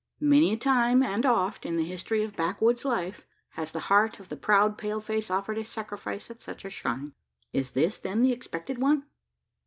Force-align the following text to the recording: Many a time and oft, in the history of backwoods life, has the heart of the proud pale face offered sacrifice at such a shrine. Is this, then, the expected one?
Many 0.19 0.53
a 0.53 0.57
time 0.57 1.03
and 1.03 1.27
oft, 1.27 1.63
in 1.63 1.77
the 1.77 1.83
history 1.85 2.23
of 2.23 2.35
backwoods 2.35 2.83
life, 2.83 3.23
has 3.49 3.71
the 3.71 3.81
heart 3.81 4.19
of 4.19 4.29
the 4.29 4.35
proud 4.35 4.75
pale 4.75 4.99
face 4.99 5.29
offered 5.29 5.63
sacrifice 5.63 6.31
at 6.31 6.41
such 6.41 6.65
a 6.65 6.71
shrine. 6.71 7.13
Is 7.53 7.73
this, 7.73 7.99
then, 7.99 8.23
the 8.23 8.31
expected 8.31 8.79
one? 8.79 9.03